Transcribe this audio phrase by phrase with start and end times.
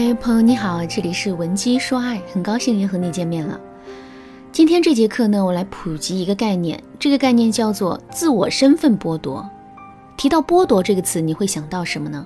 [0.00, 3.60] 嗨，朋友你好，这里是文姬说爱，很高兴又和你见面了。
[4.52, 9.44] 今天这节课呢，我来普及一个概念，这个概念叫做自我身份剥夺。
[10.16, 12.24] 提到剥夺这个词，你会想到什么呢？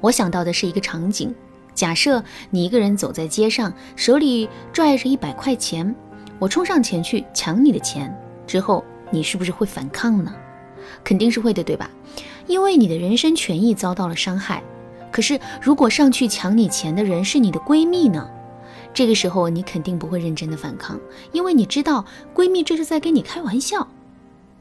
[0.00, 1.34] 我想到的是一个场景，
[1.74, 5.92] 假设你一个人走在街上，手里拽着一百块钱，
[6.38, 8.16] 我冲上前去抢你的钱，
[8.46, 10.32] 之后你是不是会反抗呢？
[11.02, 11.90] 肯定是会的，对吧？
[12.46, 14.62] 因为你的人身权益遭到了伤害。
[15.12, 18.28] 可是，如果上去抢你钱的人是你的闺蜜呢？
[18.94, 20.98] 这个时候你肯定不会认真的反抗，
[21.32, 23.86] 因为你知道闺蜜这是在跟你开玩笑。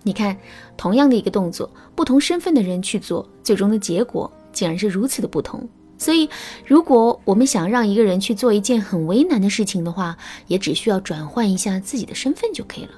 [0.04, 0.38] 你看，
[0.76, 5.68] 同样的一个动作，不同身份的人去做，最终的结果竟然是如此的不同。
[5.98, 6.30] 所以，
[6.66, 12.92] 如果我们想让一个人去做一件很为难的事情的话，也只需要转换一下自己的身份就可以了。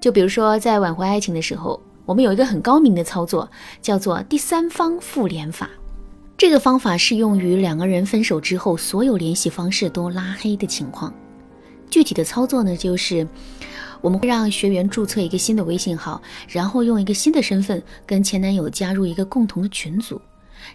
[0.00, 3.50] 就比如说，在挽回爱情的时候，我们有一个很高明的操作，
[3.82, 5.68] 叫做第三方复联法。
[6.38, 11.12] 这个方法适用于两个人分手之后，所有联系方式都拉黑的情况。
[11.88, 13.26] 具体的操作呢，就是
[14.02, 20.20] 我们会让学员注册一个新的微信号，然后用一个新的身份跟前男友加入一个共同的群组。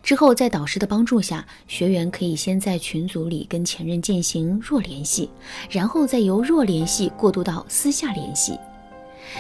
[0.01, 5.29] 之后，在导师的帮助下，学员可以先在群组里跟前任进行弱联系，
[5.69, 8.57] 然后再由弱联系过渡到私下联系。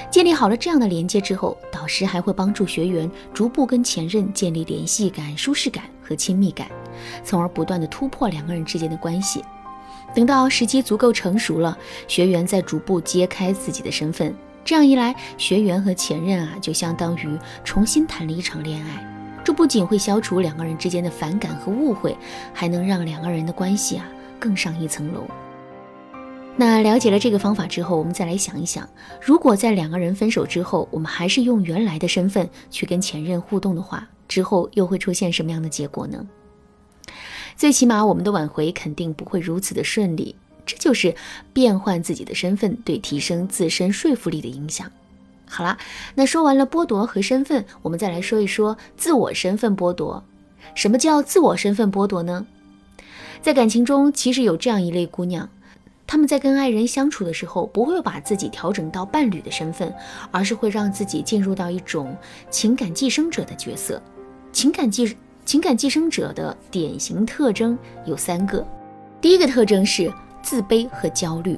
[0.09, 6.67] 建立好了这样的连接之后，导师还会帮助学员逐步跟前任建立联系感、舒适感和亲密感，
[7.23, 9.43] 从而不断的突破两个人之间的关系。
[10.13, 14.35] 等到时机足够成熟了，学员再逐步揭开自己的身份。
[14.63, 19.07] 这样一来，学员和前任啊，就相当于重新谈了一场恋爱。
[19.43, 22.15] 这不仅会消除两个人之间的反感和误会，
[22.53, 24.05] 还能让两个人的关系啊
[24.39, 25.25] 更上一层楼。
[26.57, 28.87] 那了解了这个方法之后，我们再来想一想，
[29.19, 36.27] 如果在两个人分手之后，我们还是用原来的身份去跟前任互动的话，之后又会出现什么样的结果呢？
[37.55, 40.35] 最起码我们的挽回肯定不会如此的顺利。
[40.63, 41.15] 这就是
[41.51, 44.89] 变换自己的身份对提升自身说服力的影响。
[45.47, 45.77] 好了，
[46.13, 50.23] 那说完了剥夺和身份，我们再来说一说自我身份剥夺。
[50.75, 52.45] 什么叫自我身份剥夺呢？
[53.41, 55.49] 在感情中，其实有这样一类姑娘。
[56.11, 59.95] 他们在跟爱人相处的时候，不会把自己调整到伴侣的身份，
[60.29, 62.13] 而是会让自己进入到一种
[62.49, 64.03] 情感寄生者的角色。
[64.51, 68.67] 情感寄情感寄生者的典型特征有三个，
[69.21, 70.11] 第一个特征是
[70.43, 71.57] 自卑和焦虑。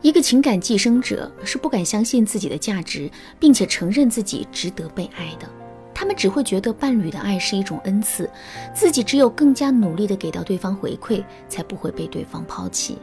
[0.00, 5.46] 一个情感寄生者是不敢相信自己的价值，并且承认自己值得被爱的。
[5.94, 8.26] 他们只会觉得伴侣的爱是一种恩赐，
[8.74, 12.96] 自己只有更加努力的给到对方回馈，才不会被对方抛弃。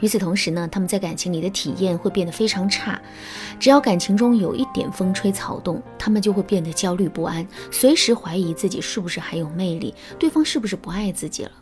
[0.00, 3.00] 与此同时呢，他们在感情里的体验会变得非常差。
[3.58, 11.52] 只要感情中有一点风吹草动，他们就会变得焦虑不安，随时怀疑自己是不是还有魅力，对方是不是不爱自己了。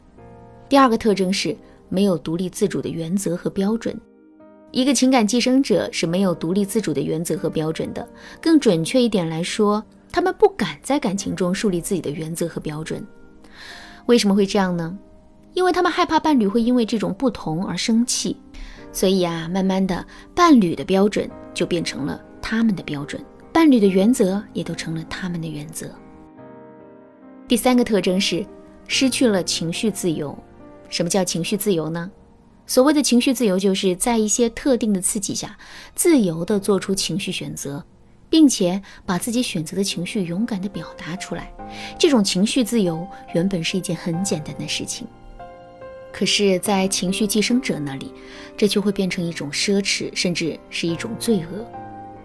[0.69, 1.56] 第二个特征是
[1.88, 3.94] 没有独立自主的原则和标准。
[4.70, 8.09] 一个情感寄生者是没有独立自主的原则和标准的。
[8.41, 13.06] 更准确一点来说，他们不敢在感情中树立自己的原则和标准。
[14.06, 14.99] 为什么会这样呢？
[15.54, 18.36] 因为他们害怕伴侣会因为这种不同而生气，
[18.92, 25.90] 所以啊，慢慢的，伴侣的标准就变成了他们的标准，伴侣的原则也都成了他们的原则。
[27.46, 28.46] 第三个特征是
[28.88, 30.36] 失去了情绪自由。
[30.88, 32.10] 什么叫情绪自由呢？
[32.66, 35.58] 所谓的情绪自由，就是在一些特定的刺激下，
[35.94, 37.84] 自由的做出情绪选择，
[38.30, 41.52] 并且把自己选择的情绪勇敢的表达出来。
[41.98, 45.06] 这种情绪自由原本是一件很简单的事情。
[46.12, 48.12] 可是，在情绪寄生者那里，
[48.56, 51.66] 这就会变成一种奢侈，甚至是一种罪恶。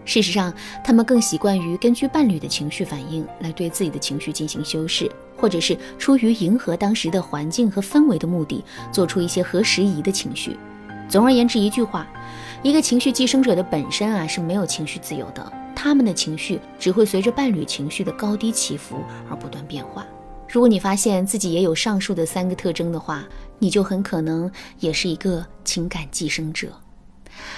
[0.03, 0.53] 事实上，
[0.83, 10.57] 他们更习惯于根据伴侣的情绪反应来对自己的情绪进行修饰，或者是出于迎合当时的环境和氛围的目的，做出一些合时宜的情绪。
[11.09, 12.05] 总而言之，一句话，
[12.63, 18.97] 一个情绪寄生者的本身啊是没有情绪自由的，他们的情绪只会随着伴侣情绪的高低起伏
[19.29, 20.05] 而不断变化。
[20.49, 23.27] 如果你发现自己也有上述的三个特征的话，
[23.59, 24.49] 你就很可能
[24.79, 26.69] 也是一个情感寄生者。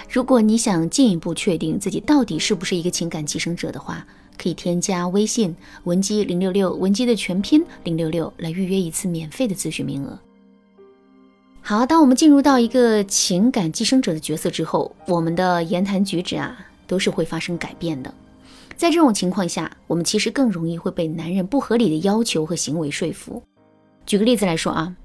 [0.10, 4.06] 如果你想进一步确定自己到底是不是一个情感寄生者的话，
[4.38, 10.18] 可以添加微信文姬零六六，文姬的全拼零六六，来预约一次免费的咨询名额。
[11.62, 16.58] 好，当我们进入到一个情感寄生者的角色之后，我们的言谈举止啊，
[16.88, 18.14] 都是会发生改变的。
[18.80, 23.44] 在这种情况下，我们其实更容易会被男人不合理的要求和行为说服。
[24.06, 24.96] 举个例子来说啊，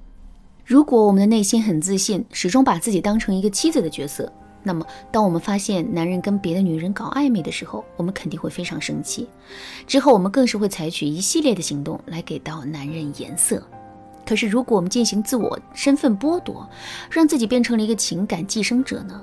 [0.65, 4.33] 如果我们的内心很自信，始终把自己当成一个妻子的角色，
[4.63, 9.29] 那么当我们发现男人跟别的女人搞暧昧的时候，我们肯定会非常生气。
[9.89, 13.61] 之后我们更是会采取一系列的行动来给到男人颜色。
[14.25, 16.65] 可是，如果我们进行自我身份剥夺，
[17.11, 19.21] 让自己变成了一个情感寄生者呢？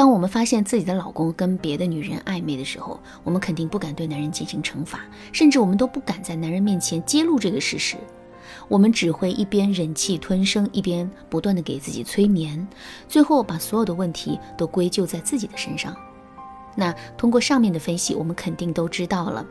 [0.00, 5.00] 当我们发现自己的老公跟别的女人暧昧的时候，我们肯定不敢对男人进行惩罚，
[5.30, 7.98] 甚至我们都不敢在男人面前揭露这个事实。
[8.66, 12.66] 我们只会一边忍气吞声，一边不断的给自己催眠，
[13.08, 15.94] 最后把所有的问题都归咎在自己的身上。
[16.74, 19.46] 那通过上面的分析，我们肯定都知道了，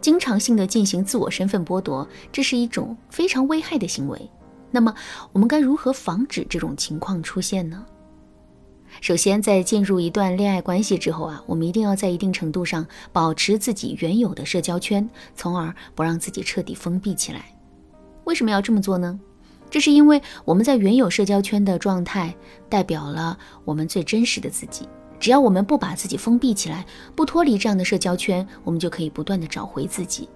[0.00, 4.30] 经常性的进行自我身份剥夺，这是一种非常危害的行为。
[4.70, 4.94] 那么，
[5.34, 7.84] 我们该如何防止这种情况出现呢？
[9.00, 17.44] 首先，在进入一段恋爱关系之后啊，我们一定要在一定程度上保持自己原有的社交圈，从而不让自己彻底封闭起来。
[18.24, 19.18] 为什么要这么做呢？
[19.70, 22.34] 这是因为我们在原有社交圈的状态，
[22.68, 24.88] 代表了我们最真实的自己。
[25.18, 26.84] 只要我们不把自己封闭起来，
[27.14, 30.28] 不脱离这样的社交圈，我们就可以不断的找回自己。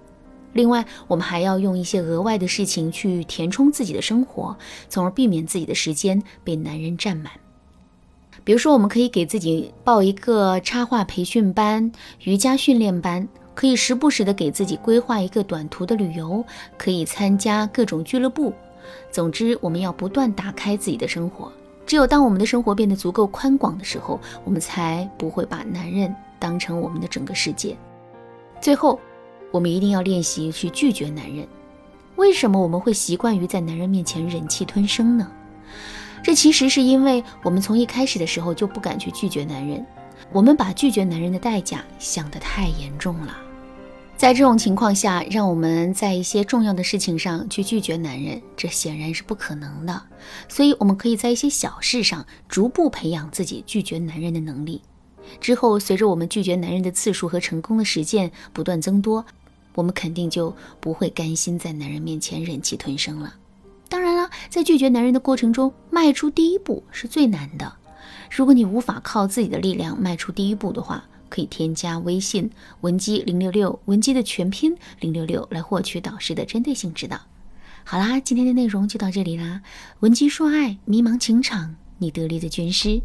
[0.53, 4.57] 另外，我们还要用一些额外的事情去填充自己的生活，
[4.87, 7.31] 从而避免自己的时间被男人占满。
[8.43, 11.91] 比如说，我们可以给自己报一个插画培训班、
[12.23, 16.43] 瑜伽训练班，可以时不时的给自己规划一个短途的旅游，
[16.77, 18.53] 可以参加各种俱乐部。
[19.11, 21.51] 总之，我们要不断打开自己的生活。
[21.87, 27.75] 只有当我们的生活变得足够宽广的时候，我们才不会把男人当成我们的整个世界。
[28.59, 28.99] 最后，
[29.51, 31.47] 我们一定要练习去拒绝男人。
[32.15, 35.31] 为什么我们会习惯于在男人面前忍气吞声呢？
[36.25, 39.85] 这其实是因为我们从一开始的时候就不敢去拒绝男人，
[40.31, 43.37] 我们把拒绝男人的代价想得太严重了。
[44.17, 50.01] 在这种情况下，让我们在一些重要的事情上去拒绝男人，这显然是不可能的。
[50.49, 54.81] 所以，我们可以在一些小事上逐步培养自己拒绝男人的能力。
[55.39, 59.23] 之后，随着我们拒绝男人的次数和成功的实践不断增多，
[59.75, 63.31] 我们肯定就不会甘心在男人面前忍气吞声了。
[64.49, 67.73] 在拒绝男人的过程中，迈出第一步是最难的。
[68.31, 72.49] 如果你无法靠自己的力量迈出第一步的话，可以添加微信
[72.81, 77.19] 文姬零六六，文姬的全拼零六六，来获取导师的针对性指导。
[77.83, 79.61] 好啦，今天的内容就到这里啦。
[79.99, 83.01] 文姬说爱，迷茫情场，你得力的军师。